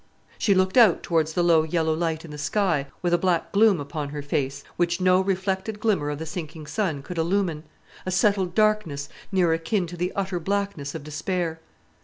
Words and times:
She 0.39 0.55
looked 0.55 0.77
out 0.77 1.03
towards 1.03 1.33
the 1.33 1.43
low 1.43 1.61
yellow 1.61 1.93
light 1.93 2.25
in 2.25 2.31
the 2.31 2.39
sky 2.39 2.87
with 3.03 3.13
a 3.13 3.19
black 3.19 3.51
gloom 3.51 3.79
upon 3.79 4.09
her 4.09 4.23
face, 4.23 4.63
which 4.75 4.99
no 4.99 5.21
reflected 5.21 5.79
glimmer 5.79 6.09
of 6.09 6.17
the 6.17 6.25
sinking 6.25 6.65
sun 6.65 7.03
could 7.03 7.19
illumine; 7.19 7.65
a 8.03 8.09
settled 8.09 8.55
darkness, 8.55 9.09
near 9.31 9.53
akin 9.53 9.85
to 9.85 9.95
the 9.97 10.11
utter 10.15 10.39
blackness 10.39 10.95
of 10.95 11.03
despair. 11.03 11.59